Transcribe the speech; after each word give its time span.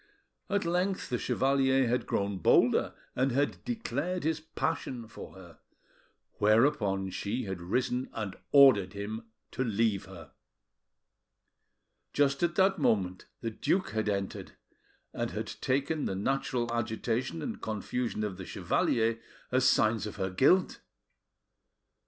At 0.49 0.65
length 0.65 1.09
the 1.09 1.19
chevalier 1.19 1.87
had 1.87 2.07
grown 2.07 2.39
bolder, 2.39 2.95
and 3.15 3.31
had 3.31 3.63
declared 3.63 4.23
his 4.23 4.39
passion 4.39 5.07
for 5.07 5.35
her; 5.35 5.59
whereupon 6.39 7.11
she 7.11 7.43
had 7.43 7.61
risen 7.61 8.09
and 8.13 8.35
ordered 8.51 8.93
him 8.93 9.27
to 9.51 9.63
leave 9.63 10.05
her. 10.05 10.31
Just 12.13 12.41
at 12.41 12.55
that 12.55 12.79
moment 12.79 13.25
the 13.41 13.51
duke 13.51 13.91
had 13.91 14.09
entered, 14.09 14.53
and 15.13 15.29
had 15.29 15.45
taken 15.61 16.05
the 16.05 16.15
natural 16.15 16.73
agitation 16.73 17.43
and 17.43 17.61
confusion 17.61 18.23
of 18.23 18.37
the 18.37 18.45
chevalier 18.47 19.19
as 19.51 19.69
signs 19.69 20.07
of 20.07 20.15
her 20.15 20.31
guilt. 20.31 20.81